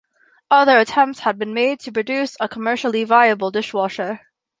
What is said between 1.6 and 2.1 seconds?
to